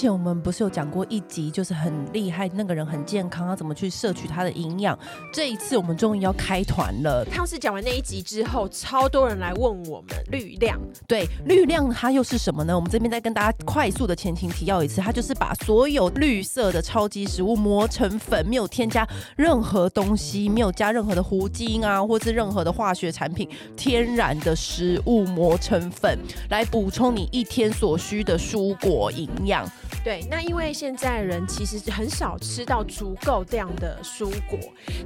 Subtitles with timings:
[0.00, 4.98] 前我们不是有讲过一集，就是很厉害，那个人很健康，要怎么去摄取他的营养？
[5.30, 7.22] 这一次我们终于要开团了。
[7.26, 10.80] 当时讲完那一集之后，超多人来问我们绿量。
[11.06, 12.74] 对，绿量它又是什么呢？
[12.74, 19.06] 我们这边再跟大家快速的前情提要一次，它就是把所有绿色的超级食物磨成粉，没有添加
[19.36, 29.70] 任何东西，没有加任何的糊精啊，或是任何的化学产品，天然的食物磨成粉，来补充你一天所需的蔬果营养。
[30.02, 34.58] 对，那因为现在人其实很少吃到足够量的蔬果，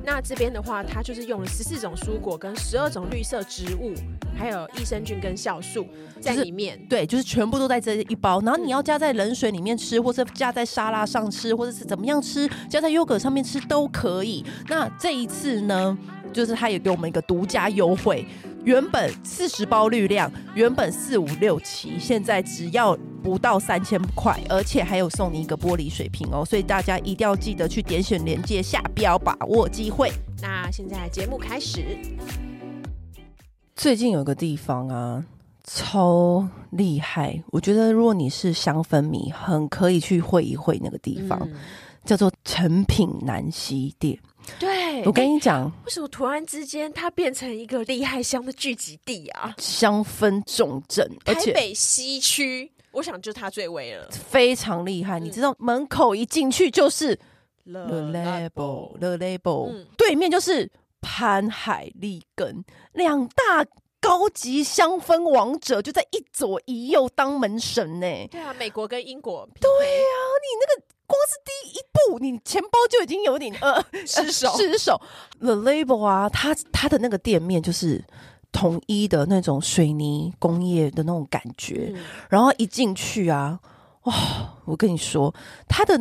[0.04, 3.92] 那这边的话，它就是用了十四种蔬果跟十二种绿色植物，
[4.36, 5.86] 还有益生菌跟酵素
[6.20, 6.76] 在里面。
[6.76, 8.40] 就是、对，就是全部都在这一包。
[8.42, 14.44] 然后你要加在冷水里面吃，或者加在沙拉上吃，或者是怎么样吃，加在优格上面吃都可以。
[14.68, 15.98] 那这一次呢，
[16.32, 18.26] 就是他也给我们一个独家优惠。
[18.64, 30.10] 原本四十包绿量，原本四五六七，现在只要不到三千块，而且还有送你一个玻璃水瓶哦，所以大家一定要记得去点选连接下标，把握机会。
[30.40, 31.84] 那现在节目开始。
[33.76, 35.22] 最近有个地方啊，
[35.64, 41.52] 超厉害，我觉得如果你是香氛迷，很可以去会一会那个地方，嗯、
[42.06, 44.18] 叫做成品南西店。
[44.58, 49.54] 对，我跟你讲，欸，为什么突然之间它变成一个厉害香的聚集地啊？
[49.58, 55.18] 香氛重镇，而且台北西区，我想就它最威了，非常厉害。
[55.18, 57.14] 嗯、你知道门口一进去就是
[57.64, 63.66] The Label，The Label，嗯、对面就是潘海利根，两大
[64.00, 68.06] 高级香氛王者就在一左一右当门神呢。
[68.30, 70.93] 对啊，美国跟英国，对啊，你那个。
[71.06, 75.00] 光是第一步，你钱包就已经有点呃 失手失手。
[75.40, 78.02] The Label 啊，它它的那个店面就是
[78.52, 83.58] 统一的那种水泥工业的那种感觉，嗯、然后一进去啊，
[84.04, 84.14] 哇！
[84.64, 85.34] 我跟你说，
[85.68, 85.98] 它的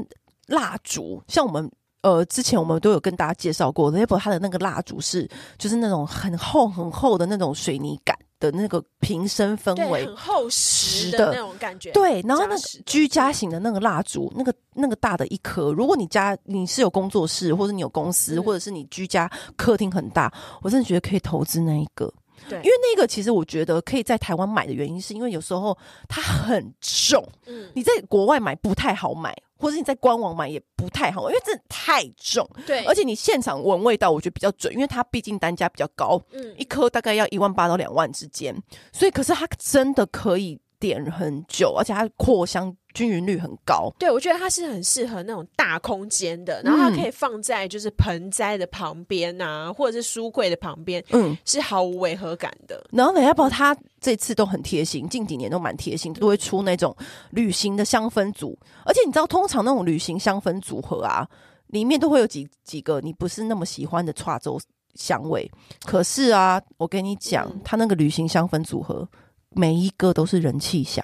[0.47, 1.69] 蜡烛像我们
[2.01, 8.17] 呃之前我们都有跟大家介绍过 Label 它的那个蜡烛是就是那种很厚很厚的那种水泥感。
[8.43, 11.93] 的那个瓶身氛围，很厚实的那种感觉。
[11.93, 20.29] 对，然后那个居家型的那个蜡烛，那个那个大的一颗，如果你家你是有工作室，或者你有公司，嗯、或者是你居家客厅很大，
[20.61, 22.13] 我真的觉得可以投资那一个。
[22.49, 25.77] 对，因为那个其实我觉得可以在台湾买的原因，是因为有时候
[26.07, 29.35] 它很重，嗯，你在国外买不太好买。
[29.55, 32.45] 或者你在官网买也不太好，因为真的太重。
[32.65, 38.53] 对，而且你现场闻味道，我觉得比较准，因为它毕竟单价比较高，嗯，一颗大概要一万八到两万之间，
[38.91, 42.75] 所以可是它真的可以点很久，而且它扩香。
[42.93, 52.85] 均匀率很高，对，我觉得它是很适合那种大空间的，然后它可以放在就是盆栽的旁边啊，嗯、或者是书柜的旁边，嗯，是毫无违和感的。
[52.91, 56.95] 然后呢，要不它这次都很贴心，近几年都蛮贴心，都会出那种
[57.31, 58.55] 旅行的香氛组，
[58.85, 61.27] 而且你知道，通常那种旅行香氛组合啊，
[61.69, 64.61] 里面都会有几几个你不是那么喜欢的跨州
[64.93, 65.51] 香味，
[65.83, 69.09] 可是啊，我跟你讲，嗯、它那个旅行香氛组合
[69.55, 71.03] 每一个都是人气香。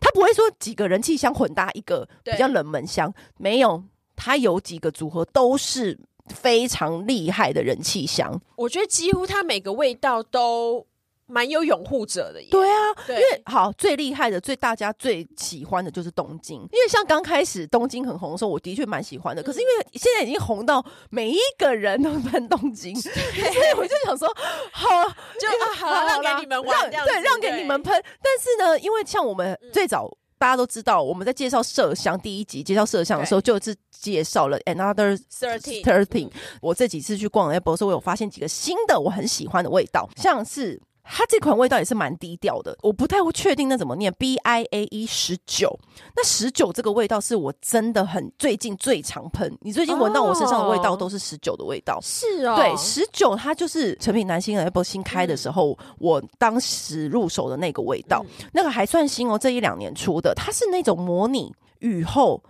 [0.00, 3.82] 他不会说几个人气香混搭一个比较冷门香，对没有，
[4.14, 5.98] 他有几个组合都是
[6.28, 8.40] 非常厉害的人气香。
[8.56, 10.86] 我觉得几乎他每个味道都。
[11.30, 12.76] 蛮有拥护者的，对啊，
[13.06, 19.40] 对因为好最厉害的、最大家最喜欢的就是东京，因为像刚开始东京很红的时候，我的确蛮喜欢的。
[19.40, 24.28] 嗯、可是因为现在已经红到每一个人都喷东京，所以我就想说，
[24.72, 24.88] 好，
[25.38, 27.92] 就啊好，好让给你们玩，让对，让给你们喷。
[28.20, 36.30] 但是呢，因为像我们最早、嗯、大家都知道，我们在介绍麝香第一集介绍麝香的时候，就是介绍了 Another Thirteen Thirteen。
[36.60, 40.80] 我这几次去逛 Apple 的时候，我有发现几个新的我很喜欢的味道，像是。
[41.12, 45.76] 它这款味道也是蛮低调的，我不太会确定那怎么念，B I A E 十九。
[46.14, 51.98] 那十九这个味道是我真的很最近最常喷，你最近闻到我身上的味道都是十九的味道。
[52.00, 62.40] 是哦，对，十九它就是成品南西的 Apple 新开的时候，嗯、我当时入手的那个味道，嗯、那个还算新哦，这一两年出的，它是那种模拟雨后。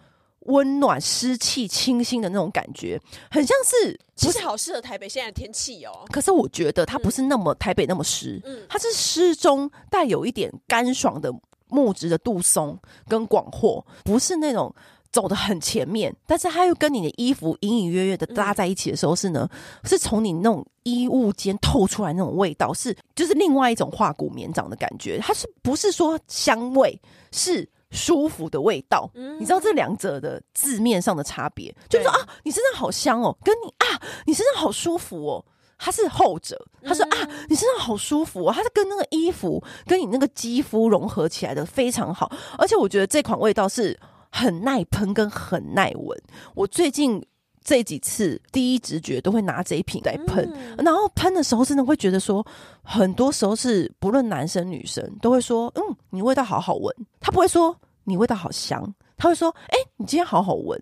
[0.47, 3.01] 温暖、湿气、清新的那种感觉，
[3.31, 6.05] 很像是，其实好适合台北现在的天气哦。
[6.11, 11.31] 可是我觉得它不是那么台北那么湿，嗯，它是湿中带有一点干爽的
[11.69, 14.75] 木质的杜松跟广藿，不是那种
[15.13, 25.19] 走的很前面，但是它又跟你的衣服隐隐约约的搭在一起的时候是呢，嗯、是从你那种衣物间透出来那种味道，是就是另外一种化骨绵掌的感觉。
[25.19, 26.99] 它是不是说香味
[27.31, 27.69] 是？
[27.91, 29.11] 舒服的味道。
[29.15, 35.45] 嗯、你知道这两者的字面上的差别，就是说啊，你身上好香哦，跟你啊，你身上好舒服哦。
[35.83, 43.99] 它是后者，他说、嗯、啊，你身上好舒服哦，它是跟那个衣服跟你那个肌肤融合起来的非常好，而且我觉得这款味道是
[44.31, 46.23] 很耐喷跟很耐闻。
[46.55, 47.25] 我最近
[47.63, 52.45] 这几次第一直觉都会拿这一瓶来喷，嗯、然后喷的时候真的会觉得说，
[52.83, 60.81] 很多时候是不论男生女生都会说，嗯，你味道好好闻，他不会说你味道好香，他会说，哎、欸，你今天好好闻。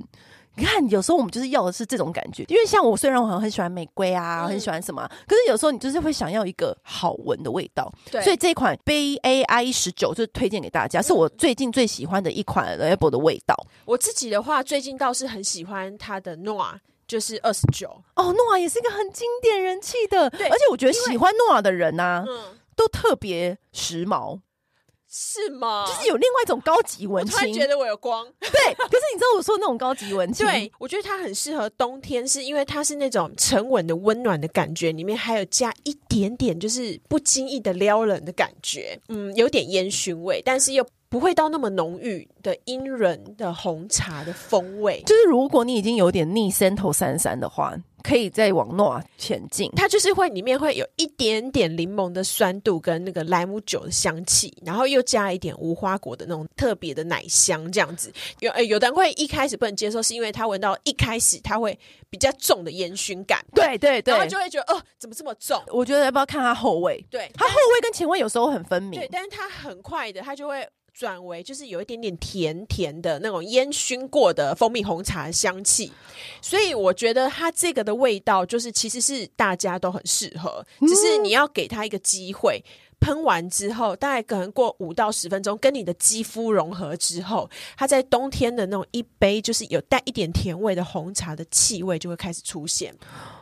[0.59, 7.93] 你看，有时候我们就是要的是这种感觉，因为像我虽然我很喜欢玫瑰啊，嗯、很喜欢什么，可是有时候你就是会想要一个好闻的味道。
[8.11, 13.55] 对，所以这一款 BAI 十九就是推荐给大家，是我最近最喜欢的一款 Le Labo 的味道。
[13.85, 16.75] 我自己的话，最近倒是很喜欢它的 Noir，
[17.07, 17.89] 就是二十九。
[18.17, 24.41] 哦，Noir 也是一个很经典人气的，对，而且我觉得喜欢 Noir 的人啊，嗯，都特别时髦。
[25.11, 25.87] 是吗？
[25.87, 28.27] 就是有另外一种高级文青，我突然觉得我有光。
[28.41, 45.03] 对，可是你知道我说那种高级文青， 对，我觉得它很适合冬天，是因为它是那种沉稳的温暖的感觉，里面还有加一点点就是不经意的撩人的感觉，嗯，有点烟熏味，但是又不会到那么浓郁的阴人的红茶的风味。
[45.07, 47.77] 就是如果你已经有点腻 Sento 三三的话。
[48.01, 58.11] 可以再往诺前进，它就是会里面会有一点点柠檬的酸度跟那个莱姆酒的香气，然后又加一点无花果的那种特别的奶香，这样子。
[58.39, 61.77] 有诶，有的人会一开始不能接受，是因为他闻到一开始他会
[62.09, 65.61] 比较重的烟熏感，对对对，然后就会觉得哦，怎么这么重？
[65.67, 67.05] 我觉得要不要看它后味？
[67.11, 70.67] 对，它后味跟前味有时候很分明，对，但是它很快的，它就会。
[70.99, 75.93] 转为就是有一点点甜甜的那种烟熏过的蜂蜜红茶的香气，
[76.43, 82.61] 所以我觉得它这个的味道就是其实是大家都很适合，只是你要给它一个机会。
[83.01, 92.93] 喷完之后，大概可能过五到十分钟，跟你的肌肤融合之后，它在冬天的那种一杯就是有带一点甜味的红茶的气味就会开始出现。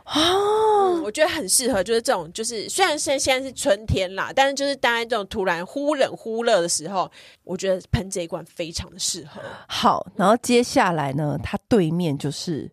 [0.04, 7.10] 哦、嗯，我觉得很适合，就是这种，就是虽然现现在是春天啦，但是就是当然这种突然忽冷忽热的时候，
[7.44, 9.40] 我觉得喷这一罐非常的适合。
[9.66, 12.70] 好，然后接下来呢，它对面就是。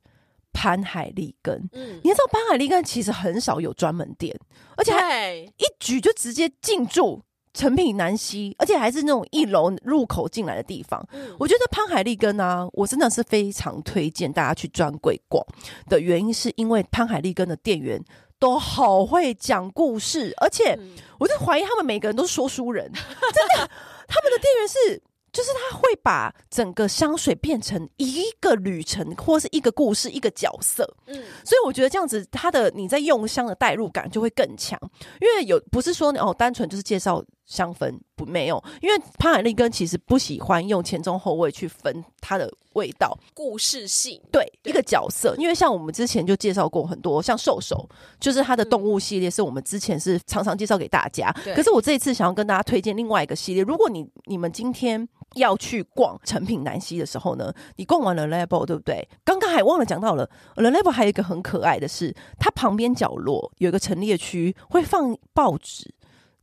[0.53, 4.33] 潘海利根，嗯，你知道潘海利根其实很少有专门店，
[4.77, 7.21] 而且还一举就直接进驻
[7.53, 11.05] 成品南西，而且还是那种一楼入口进来的地方。
[11.11, 15.45] 嗯，我觉得潘海利根呢，我真的是非常推荐大家去专柜逛
[15.89, 18.01] 的原因，是因为潘海利根的店员
[18.39, 20.79] 都好会讲故事，而且
[21.19, 23.69] 我就怀疑他们每个人都是说书人，真的，
[24.07, 25.03] 他们的店员是。
[25.33, 30.87] 就是他会把整个香水变成一个旅程，或是一个故事，一个角色。
[31.07, 34.79] 嗯，所以我觉得这样子，他的你在用香的代入感就会更强。
[35.19, 38.63] 因为有不是说哦，单纯就是介绍香氛，不没有。
[38.81, 45.35] 因为潘海利根其实不喜欢用前中后味去分它的味道，故事性对，对一个角色。
[45.37, 47.87] 因为像我们之前就介绍过很多，像兽首，
[48.19, 51.33] 就是它的动物系列，是我们之前是常常介绍给大家。
[51.45, 55.07] 嗯、可是我这一次想要跟大家推荐另外一个系列，如果你你们今天。
[55.35, 59.09] 要去逛成品南西的时候呢，你逛完了 Le Labo 对不对？
[59.25, 65.91] 刚刚还忘了讲到了 Le Labo 还有一个很可爱的是，它旁边角落有一个陈列区，会放报纸，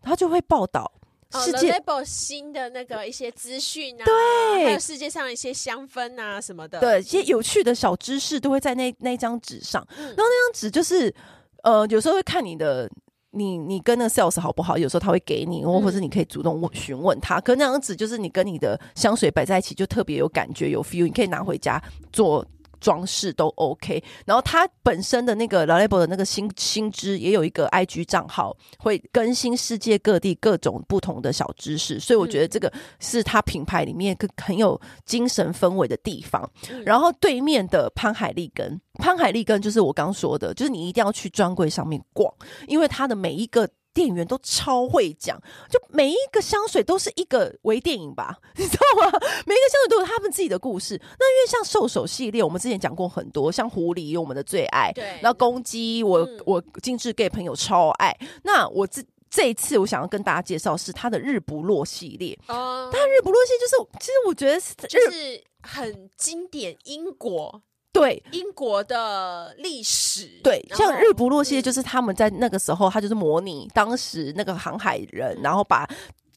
[0.03, 0.91] 它就会报道
[1.33, 1.75] 世界、
[2.05, 9.87] 新的那个一些资讯啊，对，还有世界上一些香氛啊什么的，对，一些有趣的小知识都会在那那张纸上。
[9.97, 11.15] 嗯、然后那张纸就是
[11.63, 12.91] 呃，有时候会看你的。
[13.33, 14.77] 你你跟那个 sales 好不好？
[14.77, 17.41] 有时候他会给你，或或者你可以主动问询问他。
[17.41, 21.05] 可那张纸就是你跟你的香水摆在一起，就特别有感觉有 feel。
[21.05, 21.81] 你可以拿回家
[22.13, 22.45] 做
[22.81, 24.03] 装饰都 OK。
[24.27, 32.01] 然后他本身的那个 Le Labo 的那个新新知也有一个 IG 账号，会更新世界各地各种不同的小知识。
[32.01, 36.51] 所以我觉得这个是他品牌里面很有精神氛围的地方。
[36.85, 38.81] 然后对面的潘海利根。
[38.95, 42.31] 潘海利根就是我刚说的，就是你一定要去专柜上面逛，
[42.67, 49.11] 因为他的每一个店员都超会讲，就每一个香水都是一个微电影吧， 你知道吗？
[49.47, 51.01] 每一个香水都有他们自己的故事。
[51.19, 58.17] 那因为像兽首系列，我们之前讲过很多，像狐狸有我们的最爱，对，然后公鸡，我、嗯、我精致 gay 朋友超爱。
[58.45, 67.63] 那我这这一次我想要跟大家介绍是他的日不落系列，哦，他日不落系列就是，其实我觉得是就是很经典英国。
[67.93, 75.89] 对英国的历史，对，像日不落系列就是他们在那个时候，他就是模拟当时那个航海人，然后把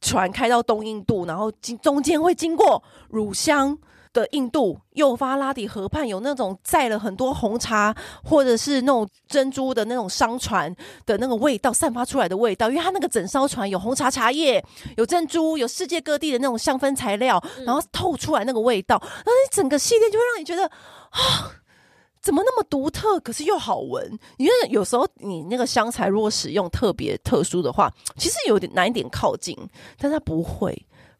[0.01, 3.77] 船开到东印度，然后经中间会经过乳香。
[4.13, 7.93] 的印度幼发拉底河畔有那种载了很多红茶
[8.23, 10.73] 或者是那种珍珠的那种商船
[11.05, 14.63] 的那个味道散发出来的味道，因为它那个整艘船有红茶茶叶、
[14.97, 20.65] 有珍珠、有世界各地的那种香氛材料，然后透出来那个味道，然后你整个系列就会让你觉得
[21.09, 21.51] 啊，
[22.23, 24.17] 怎么那么独特，可是又好闻？
[24.37, 29.55] 因为有时候你那个香材如果使用特别特殊的话，其实有点难一点靠近，
[29.99, 30.75] 但它不会。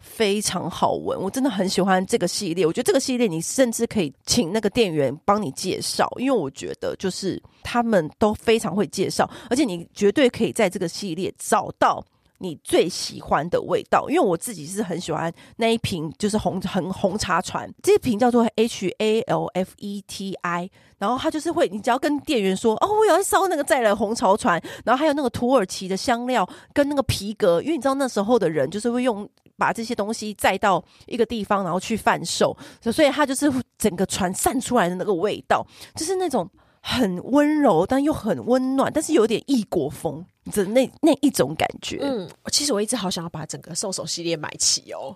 [0.05, 2.65] 非常好闻，我真的很喜欢这个系列。
[2.65, 12.03] 我觉得这个系列你甚至可以请那个店员帮你介绍，因为我觉得就是他们都非常会介绍，而且你绝对可以在这个系列找到
[12.43, 14.07] 你最喜欢的味道。
[14.09, 20.69] 因为我自己是很喜欢那一瓶，就是红红红茶船，这瓶叫做 H A L F E T I，
[20.99, 29.27] 然后它就是会，你只要跟店员说哦，我要烧那个再来红茶船，然后还有那个土耳其的香料跟那个皮革，因为你知道那时候的人就是会用。
[29.55, 36.49] 把这些东西载到一个地方，然后去贩售，所以它就是整个船散出来的那个味道，就是那种
[36.85, 41.99] 很温柔但又很温暖，但是有点异国风的那那一种感觉。
[42.01, 45.15] 嗯，其实我一直好想要把整个兽首系列买齐哦。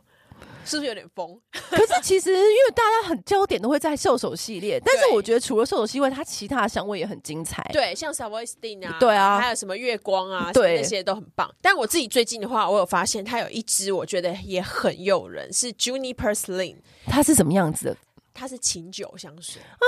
[0.63, 1.39] 是不是有点疯？
[1.69, 7.63] 可是其实因为大家很焦点都会在兽首系列， 但是我觉得除了兽首系列，它其他的香味也很精彩。
[7.73, 11.49] 对，像 Savoy Sting 啊，对啊，还有什么月光啊，对，那些都很棒。
[11.61, 16.75] 但我自己最近的话，我有发现它有一支我觉得也很诱人，是 Juniper Slim。
[17.05, 17.97] 它是什么样子的？
[18.33, 19.79] 它是琴酒香水啊，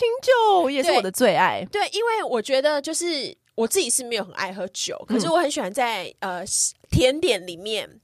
[0.00, 1.64] 琴酒也是我的最爱。
[1.70, 6.42] 对，对，因为我觉得就是我自己是没有很爱喝酒，可是我很喜欢在呃
[6.90, 8.00] 甜点里面。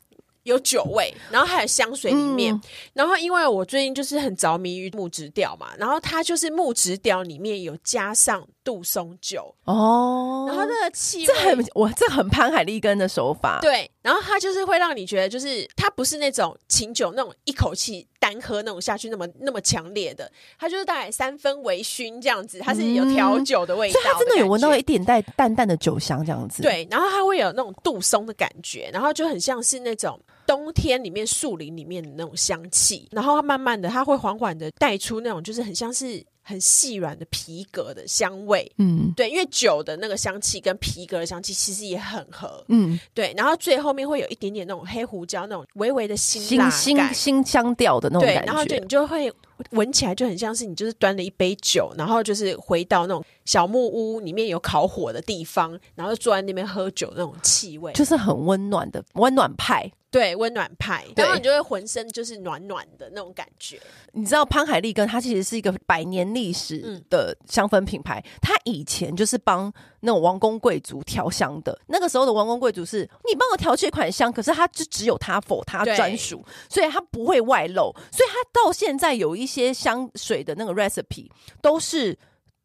[0.47, 2.63] 有酒味，然后还有香水里面，嗯、
[2.93, 9.55] 然后因为我最近就是很着迷于木质调嘛，然后它就是木质调里面有加上杜松酒。
[9.65, 30.21] 哦，然后那个气味，这很我这很潘海利根的手法，对，然后它就是会让你觉得就是它不是那种琴酒那种一口气单喝那种下去那么那么强烈的，它就是大概三分微醺这样子，它是有调酒的味道的，所以它真的有闻到一点带淡淡的酒香这样子，对，然后它会有那种杜松的感觉，然后就很像是那种。
[30.47, 49.33] 冬天里面树林里面的那种香气，然后它慢慢的，它会缓缓的带出那种就是很像是很细软的皮革的香味，嗯，对，因为酒的那个香气跟皮革的香气其实也很合，嗯，对，然后最后面会有一点点那种黑胡椒那种微微的辛辣辛辛香调的那种感觉，对，然后就你就会
[49.71, 59.91] 闻起来就很像是你就是端了一杯酒，然后就是回到那种小木屋里面有烤火的地方，然后坐在那边喝酒那种气味，就是很温暖的温暖派。
[60.09, 63.79] 对，温暖派，然后你就会浑身就是暖暖的那种感觉。
[64.13, 68.25] 你知道潘海利根，它其实是一个百年历史的香氛品牌。
[68.41, 69.71] 它以前就是帮
[70.07, 71.79] 那种王公贵族调香的。
[71.89, 77.93] 那个时候的王公贵族是，你帮我调这款香，可是它就只有它否它专属，所以它不会外露。
[78.11, 81.29] 所以它到现在有一些香水的那个 recipe
[81.61, 82.17] 都是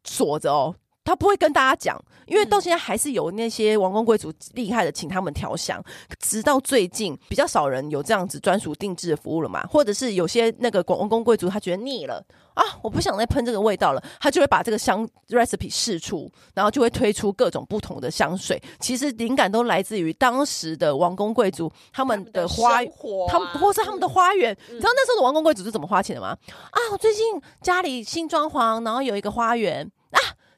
[0.04, 0.74] 锁着哦。
[1.04, 5.82] 他不会跟大家讲，因为到现在还是有那些王公贵族厉害的，请他们调香。
[6.20, 18.62] 直到最近，比较少人有这样子专属定制的服务了嘛，或者是有些那个王公贵族他觉得腻了啊，我不想再喷这个味道了，他就会把这个香 recipe 试出，然后就会推出各种不同的香水。
[18.78, 22.80] 其实灵感都来自于当时的王公贵族他们的花，
[23.28, 24.52] 他们，或是他们的花园。
[24.68, 26.36] 嗯、你知道那时候的王公贵族是怎么花钱的吗？
[26.70, 27.24] 啊，我最近
[27.60, 29.90] 家里新装潢，然后有一个花园啊。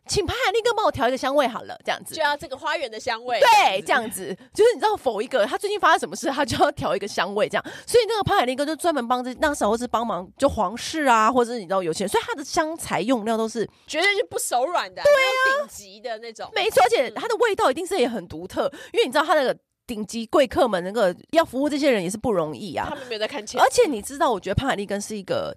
[0.07, 3.41] 请潘海利根帮我调一个香味好了，这样子就要这个花园的香味。
[3.41, 7.65] 对，这样子就是你知道，否一个他最近发生什么事，他就要调一个香味，这样。
[7.87, 16.51] 所以那个潘海利根就专门帮这那时候是帮忙就皇室啊，或者是你知道有钱人，所以他的香材用料都是绝对是不手软的，对啊，顶级的那种。
[16.55, 19.57] 没错，而且它的味道一定是也很独特，因为你知道他那个
[19.87, 22.87] 顶级贵客们那个要服务这些人也是不容易啊。
[22.91, 25.57] 他们没有在看钱，而且你知道，我觉得潘海利根是一个。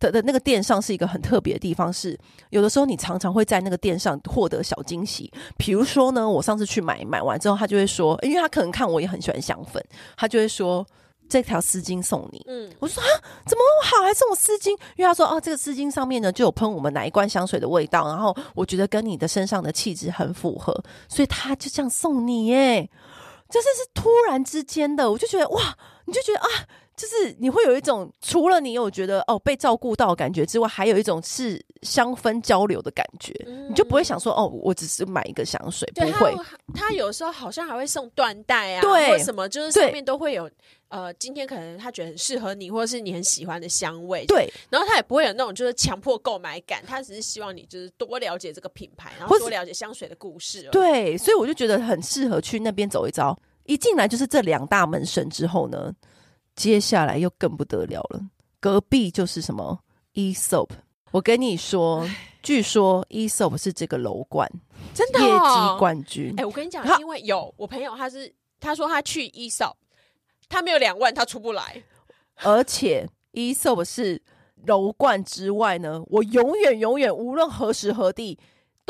[0.00, 2.18] 的的那个店上是一个很特别的地方，是
[2.50, 5.32] 有的时候你常常会在那个店上获得小惊喜。
[5.56, 9.84] 比如说呢，我上次去买买完之后，他就会说，因为他可能看我也很喜欢香粉，
[10.16, 10.86] 他就会说
[11.28, 12.42] 这条丝巾送你。
[12.46, 13.08] 嗯，我说啊，
[13.44, 14.70] 怎么好还送我丝巾？
[14.96, 20.72] 因为他说哦，这个丝巾上面呢就有喷我们哪一罐香水的味道，然后我觉得跟你的身上的气质很符合，
[21.08, 22.88] 所以他就这样送你耶。
[23.50, 26.48] 这是是突然之间的，我就觉得哇，你就觉得啊。
[26.98, 36.34] 就是你会有一种除了你有觉得哦被照顾到的感觉之外，还有一种是香氛交流的感觉，嗯、你就不会想说哦，我只是买一个香水，不会。
[36.74, 40.50] 他有时候好像还会送缎带啊，对，或什么，就是上面都会有
[40.88, 44.52] 呃，今天可能他觉得很适合你，或者是你很喜欢的香味，对。
[44.68, 50.68] 然后他也不会有那种就是强迫购买感，他只是希望你就是多了解这个品牌，然后多了解香水的故事。
[50.72, 53.38] 对，所以我就觉得很适合去那边走一遭。
[53.66, 55.92] 一进来就是这两大门神之后呢，
[56.58, 58.20] 接下来又更不得了了。
[58.58, 59.78] 隔壁就是什么
[60.14, 60.68] Aesop，
[61.12, 62.04] 我跟你说，
[62.42, 64.50] 据说 Aesop 是这个楼冠
[64.92, 66.34] 真的、哦、业绩冠军。
[66.36, 69.74] 哎、欸，我跟你讲，因为有我朋友，他是他说他去 Aesop，
[70.48, 71.80] 他没有两万，他出不来。
[72.42, 74.20] 而且 Aesop 是
[74.66, 78.36] 楼冠之外呢，我永远永远无论何时何地。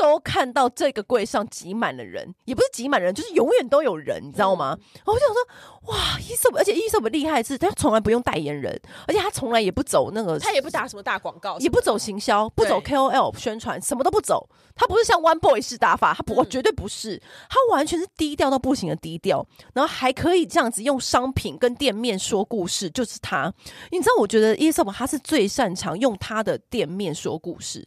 [0.07, 4.77] 都看到这个柜上挤满了人，也不是挤满人，就是永远都有人，你知道吗？
[4.79, 14.49] 嗯、我想说，哇，Aesop，而且 Aesop 厉害的是，他从来不用代言人，而且他从来也不走那个，他也不打什么大广告，也不走行销，不走 KOL 宣传，什么都不走。
[14.73, 23.53] 他不是像 One Boy 式打法，他不，嗯、绝对不是，他完全是低调到不行的低调，然后还可以这样子用商品跟店面说故事，就是他。
[23.91, 27.85] 你知道，我觉得 Aesop 他是最擅长用他的店面说故事。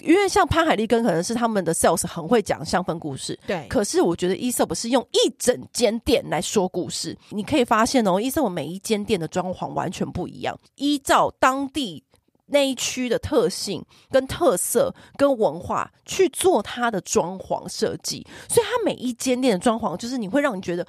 [0.00, 3.66] 因为像潘海利根可能是他们的 sales 很会讲香氛故事，对。
[3.68, 7.16] 可是我觉得 Aesop 是用一整间店来说故事。
[7.30, 12.04] 你可以发现哦，Aesop 每一间店的装潢完全不一样，依照当地
[12.46, 18.26] 那一区的特性、跟特色、跟文化去做它的装潢设计。
[18.48, 20.86] 所以它每一间店的装潢，就是你会让你觉得。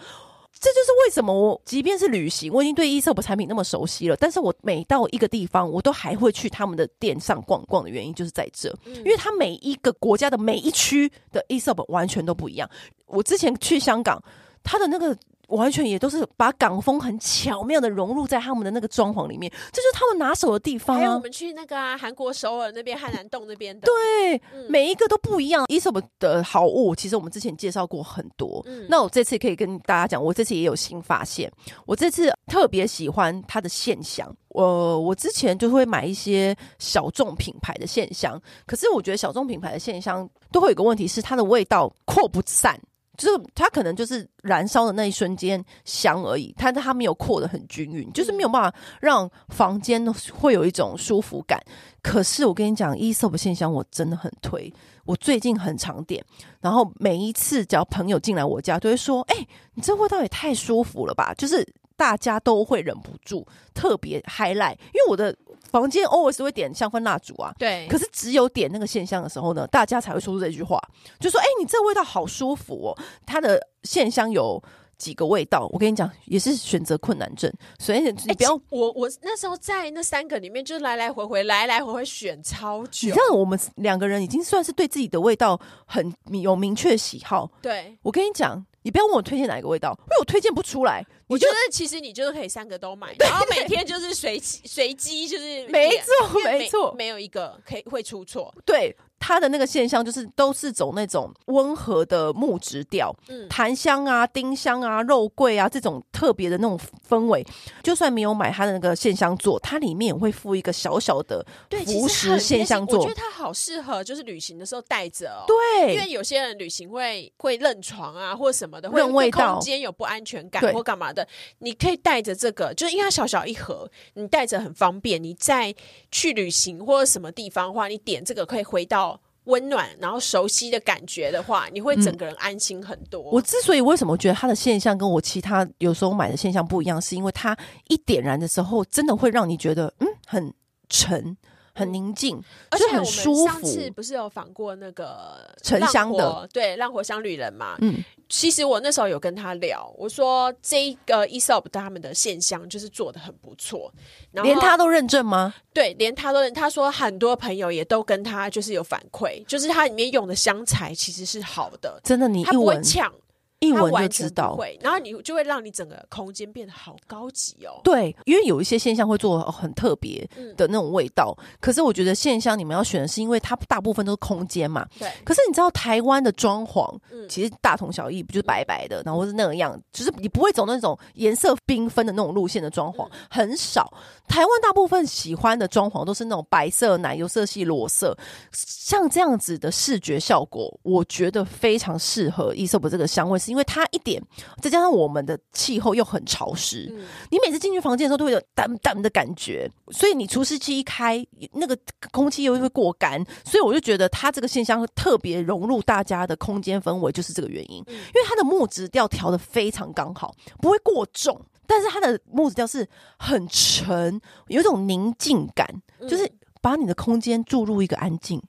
[0.59, 12.69] 这就是为什么我即便是旅行，我已经对 Aesop 产品那么熟悉了，但是我每到一个地方，我都还会去他们的店上逛逛的原因就是在这，因为它每一个国家的每一区的 Aesop 完全都不一样。
[13.07, 14.21] 我之前去香港，
[14.63, 15.17] 它的那个。
[15.49, 20.99] 完全也都是把港风很巧妙的融入在他们的那个装潢里面，这就是他们拿手的地方啊。
[20.99, 25.65] 还有我们去那个啊，韩国首尔那边汉南洞那边的，对，嗯、每一个都不一样。
[25.65, 28.61] Aesop 的好物，其实我们之前介绍过很多。
[28.65, 31.51] 嗯、那我这次可以跟大家讲，我这次也有新发现。
[31.85, 34.33] 我这次特别喜欢它的线香。
[34.49, 42.79] 我我之前就会买一些小众品牌的线香，可是我觉得小众品牌的线香都会有个问题是它的味道扩不散。
[43.19, 51.61] 就是它可能就是燃烧的那一瞬间香而已，但是它没有扩的很均匀，就是没有办法让房间会有一种舒服感。
[52.01, 54.73] 可是我跟你讲，Aesop 线香我真的很推，
[55.03, 56.23] 我最近很常点，
[56.61, 65.35] 然后每一次只要朋友进来我家，都会说：“哎、欸，你这味道也太舒服了吧！”就是大家都会忍不住特别 highlight，因为我的。
[65.71, 67.87] 房间 always 会点香氛蜡烛啊，对。
[67.87, 70.81] 可是只有点那个现香的时候呢，大家才会说出这句话，
[71.19, 74.61] 就说：“哎、欸，你这味道好舒服哦。”它的线香有
[74.97, 77.51] 几个味道，我跟你讲，也是选择困难症。
[77.77, 83.07] 所以你不要、欸、我我那时候在那三个里面，就是来来回回，来来回回选超久。
[83.07, 87.49] 你看我们两个人已经算是对自己的味道很有明确喜好。
[87.61, 88.65] 对，我跟你讲。
[88.81, 91.05] 你不要问我推荐哪一个味道，因为我推荐不出来。
[91.29, 98.53] 我觉得其实你就是可以三个都买，然后每天就是随随机，就是没错没错，没有一个可以会出错。
[98.65, 98.93] 对。
[99.21, 107.45] 它的那个现象就是都是走那种温和的木质调，嗯，檀香啊、丁香啊、肉桂啊这种特别的那种氛围。
[107.83, 111.45] 就算没有买它的那个线香座，它里面也会附一个小小的
[111.85, 112.99] 浮石线香座。
[112.99, 115.43] 我觉得它好适合，就是旅行的时候带着哦。
[115.45, 121.18] 对，因为有些人旅行会会认床啊，或什么的，会对空间有不安全感或干嘛的。
[121.59, 125.21] 你可以带着这个，就是因为它小小一盒，你带着很方便。
[125.23, 125.73] 你在
[126.11, 129.19] 去旅行或者什么地方的话，你点这个可以回到。
[129.45, 133.19] 温暖，然后熟悉的感觉的话，你会整个人安心很多。
[133.31, 140.53] 嗯、我之所以为什么觉得它的现象跟我其他有时候买的现象不一样，是因为它一点燃的时候，真的会让你觉得嗯很
[140.87, 141.35] 沉。
[141.79, 143.45] 很宁静，而且很舒服。
[143.45, 147.77] 上次不是有访过那个沉香的，对，浪火香旅人嘛。
[147.81, 153.91] 嗯，其实我那时候有跟他聊，我说这个 Aesop 他们的线香就是做的很不错，
[154.31, 155.53] 然后连他都认证吗？
[155.73, 156.53] 对，连他都认。
[156.53, 163.11] 他说很多朋友也都跟他就是有反馈，就是它里面用的香材其实是好的，真的，你他不会呛。
[163.59, 167.81] 一闻就知道，会，然后你就会让你整个空间变得好高级哦。
[167.83, 174.87] 对，因为有一些线香会做很特别的那种味道，嗯、可是我觉得线香你们要选的是，因为它大部分都是空间嘛。
[174.97, 175.11] 对。
[175.25, 183.91] 可是你知道台湾的装潢，其实大同小异，不就是白白的，然后是那个样，就是你不会走那种颜色缤纷的那种路线的装潢，很少。
[184.29, 188.17] 台湾大部分喜欢的装潢都是那种白色、奶油色系、裸色，
[188.53, 193.37] 像这样子的视觉效果，我觉得非常适合 Aesop 这个香味。
[193.49, 194.21] 因为它一点，
[194.61, 201.77] 再加上我们的气候又很潮湿，嗯、你每次进去房间的时候都会有淡淡的感觉，所以你除湿机一开，那个
[202.11, 207.83] 空气又会过干，所以我就觉得它这个现象会特别融入大家的空间氛围，就是这个原因。
[207.87, 215.67] 嗯、因为它的木质调调的非常刚好，不会过重，但是它的木质调是很沉，有一种宁静感，
[216.07, 216.29] 就是
[216.61, 218.41] 把你的空间注入一个安静。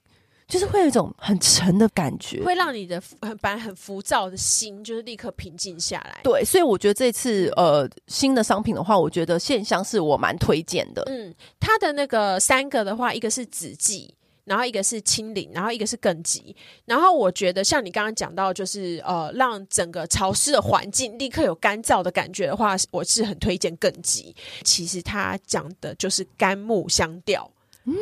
[0.51, 6.21] 就是会有一种很沉的感觉，会让你的很本来很浮躁的心，就是立刻平静下来。
[6.23, 11.03] 对，所以我觉得这次呃新的商品的话，我觉得线香是我蛮推荐的。
[11.07, 14.15] 嗯，它的那个三个的话，一个是紫气。
[14.47, 16.57] 然后一个是清灵，然后一个是更急。
[16.85, 24.35] 然后我觉得像你刚刚讲到，就是呃，让整个潮湿的环境立刻有干燥的感觉的话，我是很推荐更急。
[24.65, 27.49] 其实它讲的就是干木香调。
[27.85, 27.95] 嗯。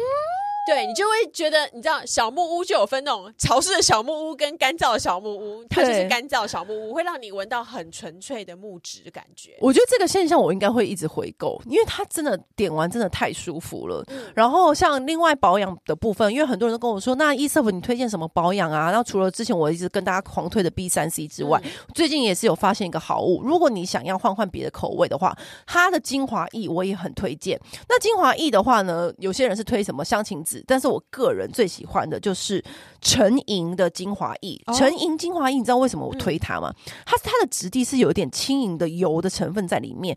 [0.68, 9.56] 对，你就会觉得，你知道小木屋就有分那种潮湿的小木屋跟干燥的小木屋，它就是干燥小木屋，会让你闻到很纯粹的木质的感觉。
[9.62, 14.04] 我觉得这个现象我应该会一直回购，因为它真的点完真的太舒服了。
[14.08, 18.90] 嗯、然后像另外保养的部分，因为很多人都跟我说，那 Aesop 你推荐什么保养啊？
[18.90, 23.42] 然后除了之前我一直跟大家狂推的 B 三 C 之外，嗯、最近也是有发现一个好物。
[23.42, 25.34] 如果你想要换换别的口味的话，
[25.66, 27.58] 它的精华液我也很推荐。
[27.88, 31.48] 那精华液的话呢，有些人是推什么香芹籽，但是我个人。
[31.50, 32.62] 最喜欢的就是
[33.00, 36.72] 陈莹的精华液，沉银精华液，你知道为什么我推它吗？
[37.06, 40.16] 它它的质地是有一点轻盈的油的成分在里面，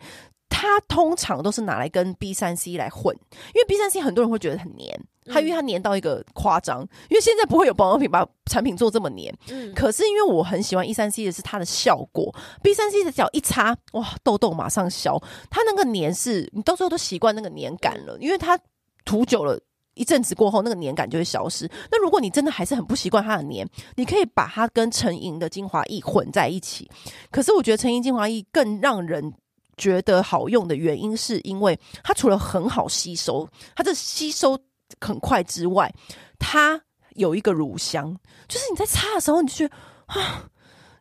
[0.50, 3.16] 它通常都是拿来跟 B 三 C 来混，
[3.56, 15.18] 因为 B 三 C 很多人会觉得很黏，它因为它黏到一个夸张，因为现在不会有保养品把产品做这么黏，嗯，可是因为我很喜欢 E 三 C 的是它的效果，B 三 C 的脚一擦，哇，痘痘马上消，
[15.50, 18.60] 它那个黏是你到时候都习惯那个黏感了，因为它
[19.06, 19.60] 涂久了。
[19.94, 21.70] 一阵子过后，那个黏感就会消失。
[21.92, 26.90] 那如果你真的还是很不习惯它的黏，你可以把它跟沉银的精华液混在一起。
[27.30, 29.34] 可是我觉得沉银精华液更让人
[29.78, 34.58] 觉得好用的原因，是因为它除了很好吸收，它的吸收
[35.00, 35.94] 很快之外，
[36.40, 36.82] 它
[37.16, 38.16] 有一个乳香，
[38.48, 39.76] 就是你在擦的时候，你就觉得
[40.06, 40.50] 啊，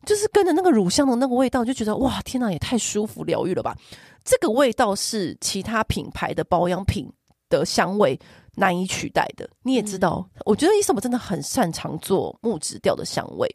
[0.05, 3.76] 就是跟着那个乳香的那个味道，就觉得哇，天哪，也太舒服疗愈了吧！
[4.24, 7.11] 这个味道是其他品牌的保养品
[7.50, 8.18] 的香味
[8.54, 13.46] 难以取代的，你也知道，嗯、我觉得 Aesop 真的很擅长做木质调的香味。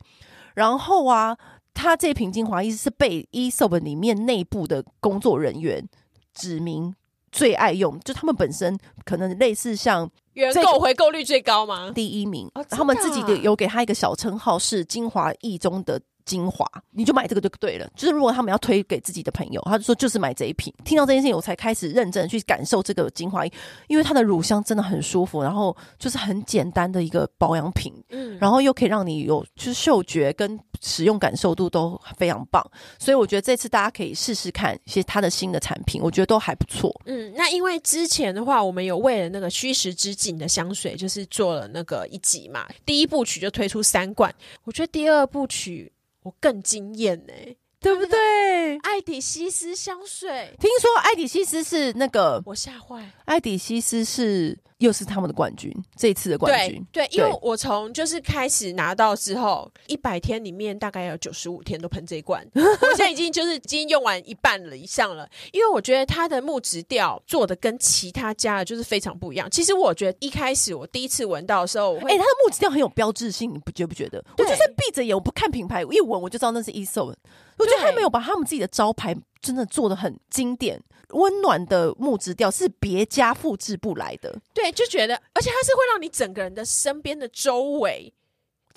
[0.54, 1.36] 然后啊，
[1.74, 5.90] 他这瓶精华液是被 Aesop 里面内部的工作人员
[6.36, 6.94] 指明
[7.32, 11.92] 最爱用，就他们本身可能类似像原购回购率最高吗？
[11.96, 16.00] 第一名，哦、他们自己的有给他一个小称号，是精华液中的。
[16.26, 17.90] 精华，你就买这个就对了。
[17.96, 20.74] 就是如果他们要推给自己的朋友，他就说就是买这一瓶。
[20.84, 23.54] 听到这件事情，我才开始认真去感受这个精华液，
[23.88, 32.64] 因为它的乳香真的很舒服，然后就是很简单的一个保养品，嗯，然后又可以让你有就是嗅觉跟使用感受度都非常棒。
[33.00, 36.94] 所以我觉得这次大家可以试试看一些它的新的产品，我觉得都还不错。
[37.06, 44.34] 嗯，那因为之前的话，我们有为了那个虚实之境的香水，就是做了那个一集嘛，第一部曲就推出三罐，
[44.64, 45.92] 我觉得第二部曲。
[46.26, 47.34] 我更惊艳呢，
[47.80, 48.78] 对不对？
[48.80, 53.12] 爱迪西斯香水，听说爱迪西斯是那个，我吓坏。
[53.26, 54.58] 爱迪西斯是。
[54.80, 56.86] 又是他们的冠军，这一次的冠军。
[56.92, 65.28] 对，对，因为我从就是开始拿到之后，一百天里面大概有九十五天都喷这一罐， 我现在已经就是已经用完一半了以上了。
[65.54, 69.50] 因为我觉得它的木质调做的跟其他家的就是非常不一样。
[69.50, 74.24] 其实我觉得一开始我第一次闻到的时候，哎、欸，它的木质调很有标志性，你不觉不觉得？
[74.38, 77.16] 我就是闭着眼，我不看品牌，我一闻我就知道那是 Aesop。
[77.58, 84.42] 我觉得他没有把他们自己的招牌真的做的很经典，温暖的木质调是别家复制不来的。
[84.56, 88.12] 对，就觉得，而且它是会让你整个人的身边的周围。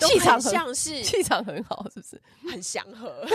[0.07, 3.13] 气场像是气场很好，是不是很祥和？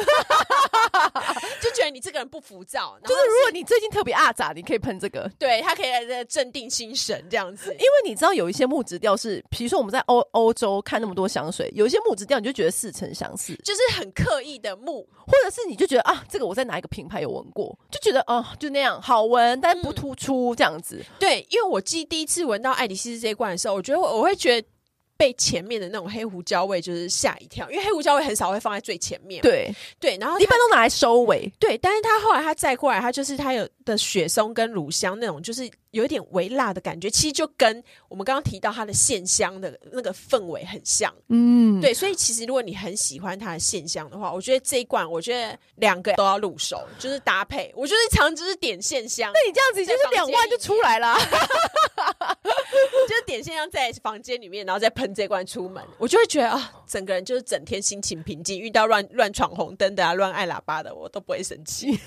[1.61, 2.99] 就觉得你这个人不浮躁。
[3.03, 7.71] 就是如果你最近特别阿杂，你可以喷这个，对，它可以来镇定心神这样子。
[7.73, 20.97] 因为你知道有一些木质调是，比如说我们在欧欧洲看那么多香水，有一些木质调你就觉得似曾相识，就是很刻意的木，或者是你就觉得啊，这个我在哪一个品牌有闻过，就觉得啊，就那样好闻，但不突出这样子。
[21.01, 24.69] 嗯、对，因为我记第一次闻到爱迪西斯这一罐的时候，我觉得我，我会觉得。
[25.17, 29.43] 被前面的那种黑胡椒味就是吓一跳，因为黑胡椒味很少会放在最前面。
[29.43, 31.53] 对对，然后一般都拿来收尾。
[31.59, 35.71] 对，但是他后来他再过来，他就是他有的雪松跟乳香那种，就是。
[35.95, 41.15] 有一点微辣的感觉，其实就跟我们刚刚提到它的线香的那个氛围很像。
[41.29, 47.73] 嗯，对，所以其实如果你很喜欢它的线香的话，我觉得这一罐，我觉得两个都要入手，就是搭配。
[47.77, 51.17] 我觉得常就是点线香，那你这样子就是两万就出来了，
[53.09, 61.97] 就是点线香在房间里面，然后再喷这罐出门，我就会觉得啊，整个人就是整天心情平静，遇到乱乱闯红灯的啊，乱按喇叭的，我都不会生气。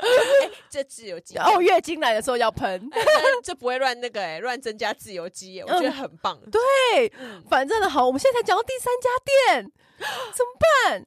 [0.00, 2.90] 欸、这自由基哦，月经来的时候要喷，
[3.44, 6.38] 这不会乱那个哎，乱增加自由基，我觉得很棒。
[6.44, 9.72] 嗯、对，嗯、反正好，我们现在才讲到第三家店，
[10.34, 11.06] 怎么办？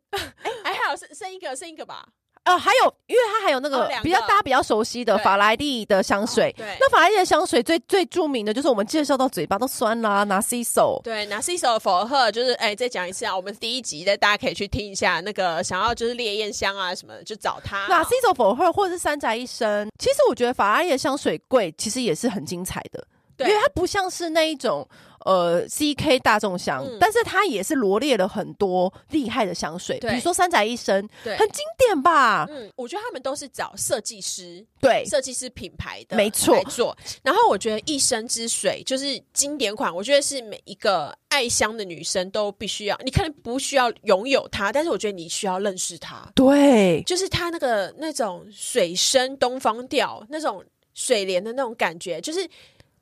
[0.64, 2.08] 哎、欸，还好剩剩一个，剩一个吧。
[2.44, 6.54] 呃，还有，因为它还有那个比较大家比较熟悉的法拉利的香水。
[6.58, 11.02] 对，那法拉利的香水最最著名的就是我们介绍到嘴巴都酸啦，Narciso。
[11.04, 17.88] 对，Narciso 佛赫就是哎，再讲一次啊，我们第一集的大家可以去听一下，那个想要就是烈焰香啊什么的，就找他。
[17.88, 24.86] Narciso 佛赫或者是三宅一生，其实我觉得法拉利的香水柜其实也是很精彩的，对，因为它不像是那一种。
[25.26, 32.46] 呃，CK 大众香，嗯、但是它也是罗列了很多厉害的香水，对比如说三宅一生，对很经典吧？
[32.50, 36.96] 嗯，我觉得他们都是找设计师，对，设计师品牌的，没错错。
[37.24, 46.30] 然后我觉得一生之水就是经典款，我觉得是每一个爱香的女生都必须要，你可能不需要拥有它，但是我觉得你需要认识它。
[46.36, 52.48] 对，就是它那个那种水深东方调，那种水莲的那种感觉，就是。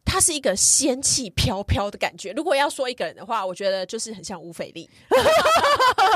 [0.03, 2.31] 它是一个仙气飘飘的感觉。
[2.33, 4.89] 如果要说一个人的话，我觉得就是很像吴斐丽，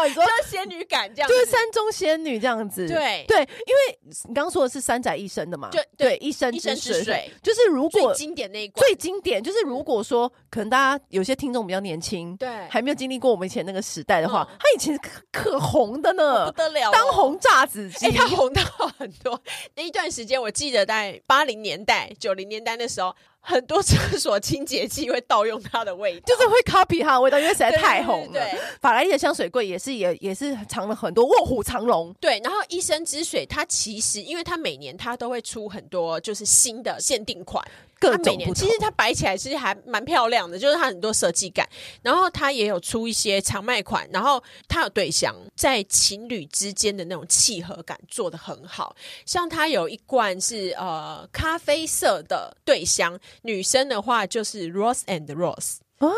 [0.08, 2.88] 你说 仙女感这样，就是山中仙女这样子。
[2.88, 3.24] 对。
[3.28, 18.62] 对，因为你刚刚说的是三宅一生的嘛，对对，一生之水，就是如果最经典那一款，最经典就是如果说可能大家有些听众比较年轻，对，还没有经历过我们以前那个时代的话，他以前可可红的呢，不得了，当红炸子鸡，他红到
[18.98, 19.42] 很多。
[19.76, 23.16] 那一段时间，我记得在八零年代、九零年代的时候。
[23.46, 28.42] 很多厕所清洁剂会盗用它的味道， 就是会 copy 它的味道，因为实在太红了。
[28.82, 32.14] 法拉利的香水柜也是也也是藏了很多卧虎藏龙。
[32.20, 37.64] 对，然后一生之水，它其实因为它每年它都会出很多就是新的限定款。
[38.12, 41.68] 各种不同，其实它摆起来其实还蛮漂亮的，就是它很多设计感。
[42.02, 48.96] 然后它也有出一些常卖款，然后它有对香，在情侣之间的那种契合感做的很好。
[49.26, 56.14] 像它有一罐是呃咖啡色的对香，女生的话就是 Rose and Rose，哦，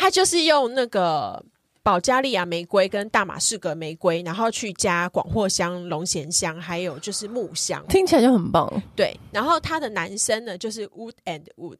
[0.00, 1.44] 它就是用那个。
[1.88, 8.70] 保加利亚玫瑰跟大马士革玫瑰，然后去加广藿香、龙涎香，还有就是木香，听起来就很棒。
[8.94, 11.78] 对，然后他的男生呢，就是 Wood and Wood。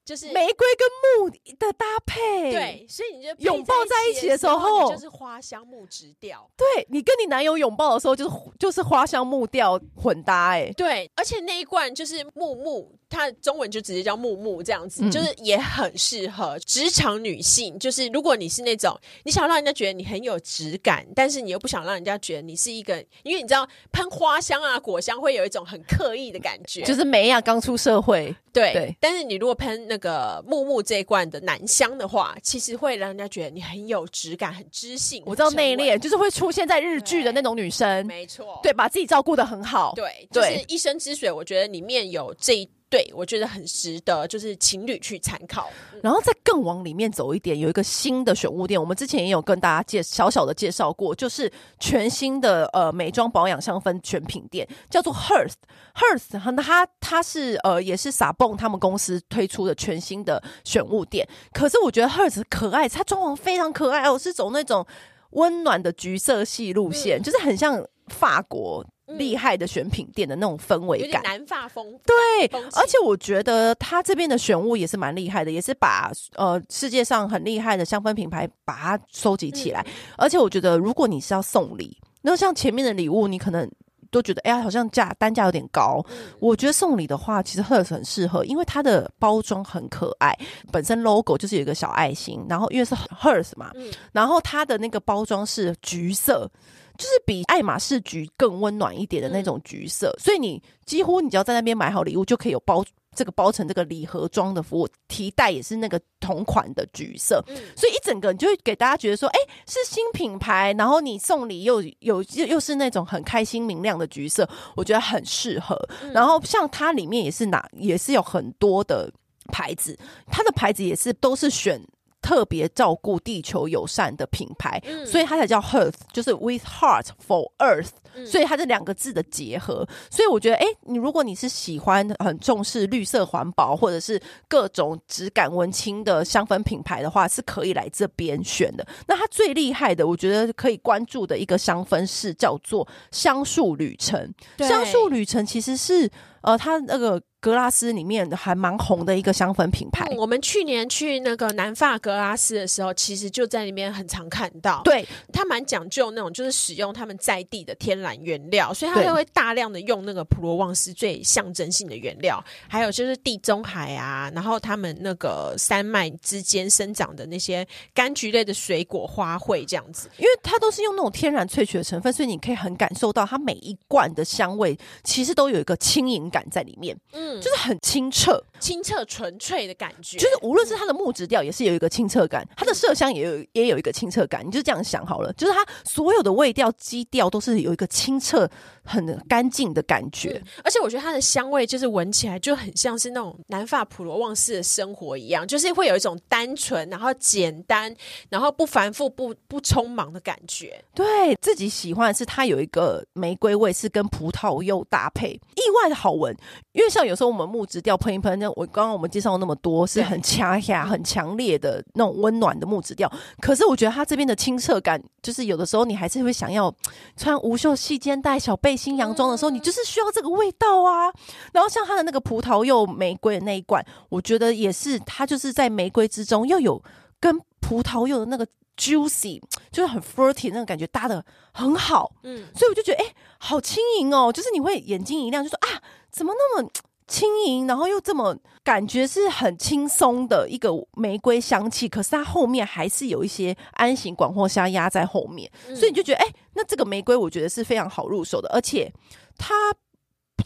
[0.07, 6.49] 就是玫瑰跟木的搭配，对，所以你就拥抱在一起的时候，就是花香木质调。
[6.57, 17.79] 对，你跟你男友拥抱的时候，就是就是花香木调混搭，哎，对，而且那一罐就是木木，它中文就直接叫木木这样子，嗯、就是也很适合职场女性。
[17.79, 28.35] 就是如果你是那种你想让人家觉得你很有质感，但是你又不想让人家觉得你是一个，因为你知道喷花香啊、果香会有一种很刻意的感觉，就是美雅刚出社会。
[28.53, 35.23] 对，对，但是你如果喷那个木木这一罐的男香的话，其实会让人家觉得你很有质感、很知性。
[35.27, 39.93] 我知道内敛就是会出现在日剧的那种女生，没错，对，把自己照顾的很好。
[39.95, 42.69] 对，就是一生之水，我觉得里面有这一。
[42.89, 45.69] 对，我觉得很值得，就是情侣去参考。
[46.03, 55.55] 然后再更往里面走一点，有一个新的选物店，我们之前也有跟大家介小小的介绍过，就是全新的呃美妆保养香氛全品店，叫做 Hearth
[55.97, 56.53] Hearth。
[56.53, 61.29] 那它它是呃也是 SABON 他们公司推出的全新的选物店。
[61.53, 64.87] 可是我觉得 Hearth 可爱，它装潢非常可爱哦，是走那种
[65.31, 68.87] 温暖的橘色系路线，嗯、就是很像法国。
[69.07, 71.87] 厉害的选品店的那种氛围感，南发风。
[72.05, 79.81] 对，而且我觉得他这边的选物也是蛮厉害的，也是把呃世界上很厉害的香氛品牌把它收集起来。
[79.87, 83.71] 嗯、而且我觉得，如果你是要送礼，那像前面的礼物，你可能
[84.11, 86.05] 都觉得哎呀，好像价单价有点高。
[86.11, 90.37] 嗯、我觉得送礼的话，其实 Hearth 很适合，因为它的包装很可爱，
[90.73, 96.51] 本身 logo 就是有一个小爱心，然后因为是 Hearth 嘛，嗯、然后它的那个包装是橘色。
[96.97, 115.77] 就是比爱马仕橘更温暖一点的那种橘色，嗯、所以你几乎你只要在那边买好礼物，就可以有包这个包成这个礼盒装的服务，提袋也是那个同款的橘色，嗯、所以一整个你就会给大家觉得说，哎、欸，是新品牌，然后你送礼又有又又是那种很开心明亮的橘色，我觉得很适合。
[116.03, 119.11] 嗯、然后像它里面也是拿也是有很多的
[119.53, 121.81] 牌子，它的牌子也是都是选。
[122.27, 129.87] 特别照顾地球友善的品牌，嗯、所以它才叫 Hearth，就是 With Heart for Earth，、嗯、所以它这两个字的结合。
[130.11, 138.87] 所以我觉得，哎、欸，你如果你是喜欢很重视绿色环保，或者是各种质感文青的香氛品牌的话，是可以来这边选的。
[139.07, 144.33] 那它最厉害的，我觉得可以关注的一个香氛是叫做香树旅程。
[144.57, 147.23] 对香树旅程其实是呃，它那个。
[147.39, 150.05] 格拉斯里面还蛮红的一个香氛品牌。
[150.11, 154.81] 嗯，我们去年去那个南法格拉斯的时候，其实就在里面很常看到。
[154.83, 188.47] 对，它蛮讲究那种，就是使用他们在地的天然原料，所以它就会大量的用那个普罗旺斯最象征性的原料，还有就是地中海啊，然后他们那个山脉之间生长的那些柑橘类的水果花卉这样子，因为它都是用那种天然萃取的成分，所以你可以很感受到它每一罐的香味其实都有一个轻盈感在里面，嗯，就是很清澈、清澈纯粹的感觉，就是无论是它的木质调也是有一个清澈感，它的麝香也有也有一个清澈感，你就这样想好了，就是它所有的味调基调都是有一个清澈、
[188.85, 197.95] 很干净的感觉，嗯，而且我觉得它的香味就是闻起来就很像是那种南法普罗旺斯的生活一样，就是会有一种单纯，然后简单，
[198.29, 200.85] 然后不繁复、不不匆忙的感觉。
[200.95, 206.37] 对，自己喜欢的是它有一个玫瑰味，是跟葡萄柚搭配，意外的好闻。
[206.73, 216.73] 因为像有时候我们木质调喷一喷，那我刚刚我们介绍那么多是很掐下、很强烈的那种温暖的木质调，可是我觉得它这边的清澈感，就是有的时候你还是会想要
[217.17, 221.13] 穿无袖细肩带小背心洋装的时候，你就是需要这个味道啊。
[221.53, 226.83] 然后像它的那个葡萄柚玫瑰的那一罐，我觉得也是，它就是在玫瑰之中又有
[227.21, 228.45] 跟葡萄柚的那个
[228.77, 232.11] juicy，就是很 fruity 那个感觉搭的很好。
[232.25, 236.69] 嗯，所以我就觉得哎、欸，好轻盈哦，就是你会眼睛一亮，就说啊，怎么那么
[237.07, 248.93] 轻盈，然后又这么感觉是很轻松的一个玫瑰香气，可是它后面还是有一些安型广藿香压在后面，所以你就觉得哎、那这个玫瑰我觉得是非常好入手的，而且
[249.39, 249.73] 它。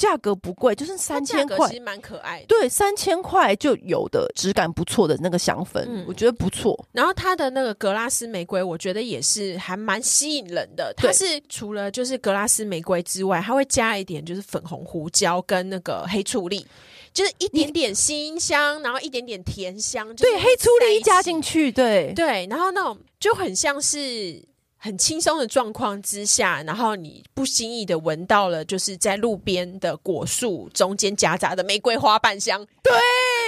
[0.00, 2.46] 价格不贵，就是三千块，其实蛮可爱的。
[2.46, 6.86] 对，三千块就有的质感不错的那个香氛，嗯、我觉得不错。
[6.92, 10.94] 然后它的那个格拉斯玫瑰，我觉得也是还蛮吸引人的。
[10.96, 16.66] 它是除了就是格拉斯玫瑰之外，它会加一点就是粉红胡椒跟那个黑醋栗，
[17.12, 20.16] 就是一点点辛香，然后一点点甜香。
[20.16, 24.48] 对，黑醋栗加进去，对对，然后那种就很像是。
[24.82, 32.92] 很轻松的状况之下，然后你不经意的闻到了，就是在路边的果树中间夹杂的玫瑰花瓣香，对。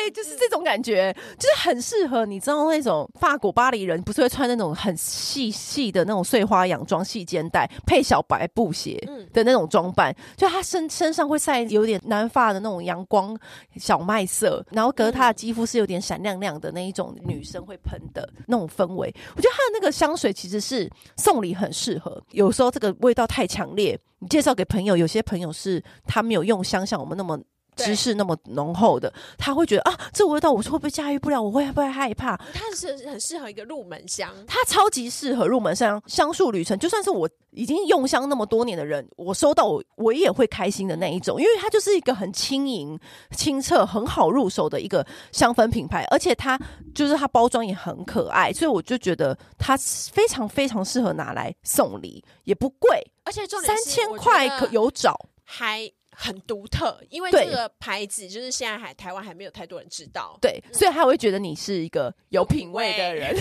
[0.02, 8.98] 对，就是这种感觉，就是很适合你知道那种法国巴黎人不是会穿那种很细细的那种碎花洋装、细肩带配小白布鞋
[9.32, 13.38] 的那种装扮，就他身身上会晒有点南法的那种阳光
[13.76, 19.14] 小麦色，然后隔他的肌肤是有点闪亮亮的那一种女生会喷的那种氛围。
[19.36, 27.38] 我觉得他的那个香水其实是送礼很适合，有时候这个味道太强烈，你介绍给朋友，有些朋友是他没有用香像我们那么。
[27.76, 31.42] 知识那么浓厚的，他会觉得啊，这味道我会不会驾驭不了？
[31.42, 32.36] 我会不会害怕？
[32.52, 36.02] 它是很适合一个入门香，它超级适合入门香。
[36.06, 42.98] 香树旅程，就算是我已经用香那么多年的人，我收到我我也会开心的那一种，因为它就是一个很轻盈、
[43.36, 46.58] 清澈、很好入手的一个香氛品牌，而且它
[46.94, 49.76] 就是它包装也很可爱，所以我就觉得它
[50.10, 55.90] 非常非常适合拿来送礼，也不贵，而且三千块可有找还。
[56.14, 63.34] 很独特，因为这个牌子就是现在还台湾还没有太多人知道，对，所以他会觉得你是一个有品味的人，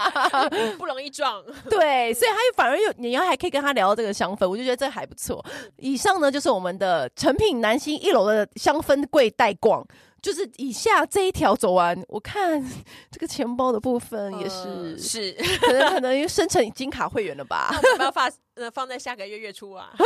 [0.78, 5.44] 不容易撞，对，所以他反而有你要还可以跟他聊到这个香氛，我就觉得这还不错。
[5.76, 9.86] 以上呢就是我们的成品南星一楼的香氛柜带逛。
[10.22, 12.62] 就是以下这一条走完，我看
[13.10, 17.70] 这个钱包的部分也是、呃、是，可能可能因为生成金卡会员了吧？
[17.92, 19.92] 我们要放呃放在下个月月初啊，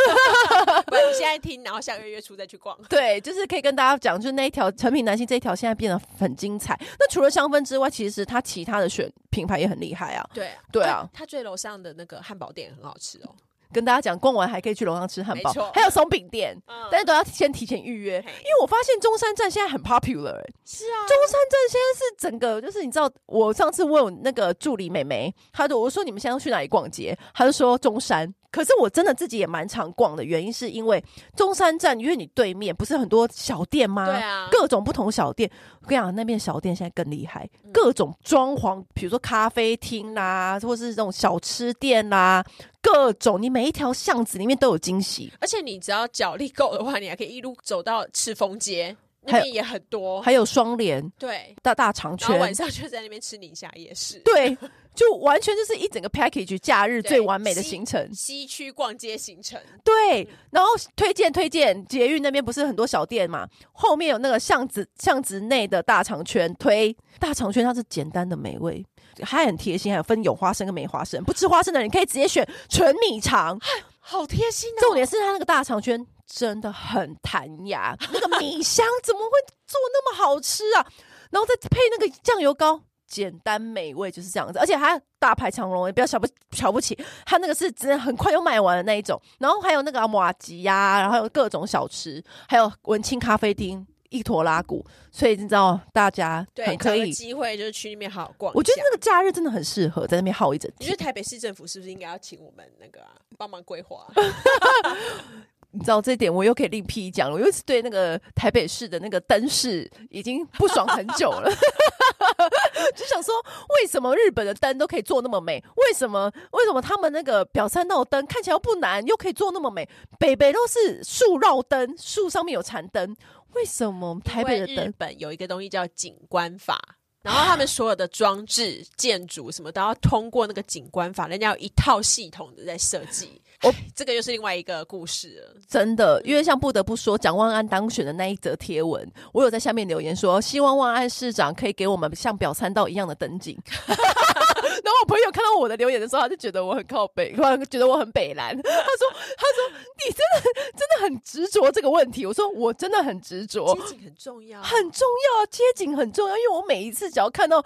[0.86, 2.76] 不然你现在听，然后下个月月初再去逛。
[2.88, 6.78] 对，就是可以跟大家讲，就是那一条成品男性这一条现在变得很精彩。
[6.98, 10.24] 那除了香氛之外，其实它其他的选品牌也很厉害啊。
[10.32, 13.34] 对对啊，它最楼上的那个汉堡店很好吃哦。
[13.72, 28.32] 跟大家讲，逛完还可以去楼上吃汉堡，还有松饼店，嗯、但是都要先提前预约，因为我发现中山站现在很 popular，欸，是啊，中山站现在是整个就是你知道，我上次问那个助理美眉，她就我说你们现在要去哪里逛街，她就说中山。
[28.54, 31.02] 可是我真的自己也蛮常逛的，原因是因为
[31.34, 34.06] 中山站，因为你对面不是很多小店吗？
[34.06, 35.50] 对啊，各种不同小店。
[35.80, 42.44] 我跟你讲，那边小店现在更厉害，各种装潢，比如说咖啡厅啦，或是这种小吃店啦，
[42.80, 45.32] 各种，你每一条巷子里面都有惊喜。
[45.40, 54.56] 而且你只要脚力够的话，你还可以一路走到赤峰街，那边也很多，还有双联，对，大大长圈，晚上就在那边吃宁夏夜市，对。
[54.94, 59.60] 就完全就是一整个 package 假日最完美的行程，西区逛街行程。
[59.82, 63.44] 对，嗯、然后推荐推荐捷运那边不是很多小店嘛？
[63.72, 68.86] 后面有那个巷子巷子内的大肠圈，推大肠圈它是简单的美味，
[69.24, 71.24] 还很贴心，还有分有花生跟没花生。
[71.24, 73.58] 不吃花生的人可以直接选纯米肠，
[73.98, 74.78] 好贴心哦。
[74.80, 79.30] 重点是它那个大肠圈真的很弹牙， 那个米香怎么会
[79.66, 80.86] 做那么好吃啊？
[81.30, 82.82] 然后再配那个酱油膏。
[83.06, 89.20] 简单美味就是这样子，而且它大排长龙，也不要瞧不瞧不起，它那个是真的很快就卖完的那一种。
[89.38, 93.86] 然后还有那个马吉呀，然后还有各种小吃，还有文青咖啡厅。
[94.10, 98.52] 一坨拉库，所以你知道大家很可以机会就是去那边好好逛。
[98.54, 100.86] 我觉得那个假日真的很适合在那边耗一整天。
[100.86, 103.00] 你觉得台北市政府是不是应该要请我们那个
[103.36, 104.06] 帮、啊、忙规划？
[105.74, 107.34] 你知道这一点，我又可以另辟一讲了。
[107.34, 111.50] 我又是对那个台北市的那个灯饰已经不爽很久了，
[112.94, 113.34] 就想说，
[113.80, 115.62] 为什么日本的灯都可以做那么美？
[115.76, 119.88] 为什么为什么他们那个表参道灯看起来又不难，又可以做那么美？
[120.16, 123.16] 北北都是树绕灯，树上面有残灯。
[123.54, 124.86] 为什么台北的灯？
[124.86, 126.80] 日本有一个东西叫景观法，
[127.22, 133.40] 然后他们所有的装置、建筑什么都要通过那个景观法，人家有一套系统的在设计。
[133.64, 136.20] 哦，这个又是另外一个故事了，真的。
[136.22, 143.58] 因为像不得不说，蒋万安当选的那一则贴文，我有在下面留言说，希望万安市长可以给我们像表参道一样的灯景。
[143.86, 148.54] 然后我朋友看到我的留言的时候，他就觉得我很靠北，突然觉得我很北蓝。
[148.56, 155.06] 他说：“他说你真的真的很执着这个问题。”我说：“我真的很执着，街景很重要，很重
[155.38, 156.36] 要，街景很重要。
[156.36, 157.64] 因为我每一次只要看到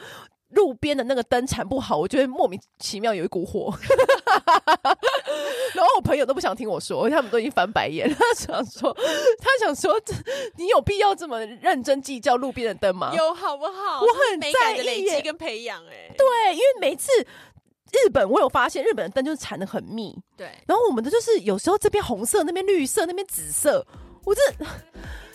[0.50, 3.72] 路边的那个灯缠不好，我就会莫名其妙有一股火。
[5.74, 8.08] 然后我朋友都不想听我说，他们都已经翻白眼。
[8.14, 8.96] 他想说，
[9.38, 10.00] 他想说，
[10.56, 13.12] 你有必要这么认真计较路边的灯吗？
[13.14, 14.00] 有好不好？
[14.00, 15.84] 我很在意累积跟培养。
[15.86, 17.10] 哎，对，因为每次。
[17.90, 20.14] 日本，我有发现，日本的灯就是缠的很密。
[20.36, 23.82] 对，然后我们的就是有时候这边红色，那边绿色，那边紫色。
[24.26, 24.42] 我这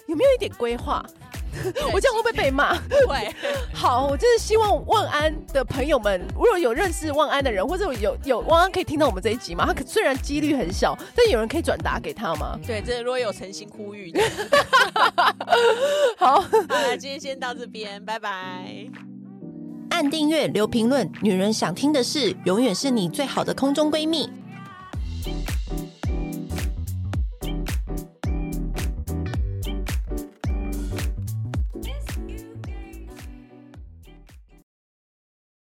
[0.07, 1.03] 有没有一点规划？
[1.93, 2.73] 我这样会不会被骂？
[3.07, 3.31] 会。
[3.71, 9.65] 好，我就是希望万安的朋友们，如果有认识万安的人，或者有有万安可以听到我们这一集吗？
[9.67, 12.57] 他可虽然几率很小，但有人可以转达给他吗？
[12.65, 14.19] 对，这如果有诚心呼吁的。
[16.17, 18.89] 好，好，那今天先到这边，拜拜。
[19.91, 24.27] 按订阅，留评论，女人想听的事，永远是你最好的空中闺蜜。